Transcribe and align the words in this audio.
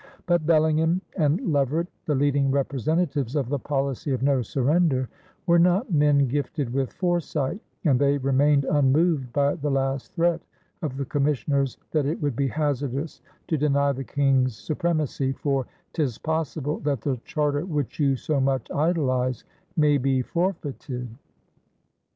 But 0.25 0.47
Bellingham 0.47 1.03
and 1.15 1.39
Leverett, 1.41 1.87
the 2.07 2.15
leading 2.15 2.49
representatives 2.49 3.35
of 3.35 3.49
the 3.49 3.59
policy 3.59 4.09
of 4.11 4.23
no 4.23 4.41
surrender, 4.41 5.07
were 5.45 5.59
not 5.59 5.93
men 5.93 6.27
gifted 6.27 6.73
with 6.73 6.91
foresight, 6.93 7.59
and 7.85 7.99
they 7.99 8.17
remained 8.17 8.65
unmoved 8.65 9.31
by 9.31 9.53
the 9.53 9.69
last 9.69 10.15
threat 10.15 10.41
of 10.81 10.97
the 10.97 11.05
commissioners 11.05 11.77
that 11.91 12.07
it 12.07 12.19
would 12.19 12.35
be 12.35 12.47
hazardous 12.47 13.21
to 13.47 13.59
deny 13.59 13.91
the 13.91 14.03
King's 14.03 14.57
supremacy, 14.57 15.33
for 15.33 15.67
"'tis 15.93 16.17
possible 16.17 16.79
that 16.79 17.01
the 17.01 17.17
charter 17.23 17.63
which 17.63 17.99
you 17.99 18.15
so 18.15 18.39
much 18.41 18.71
idolize 18.71 19.43
may 19.77 19.99
be 19.99 20.23
forfeited." 20.23 21.09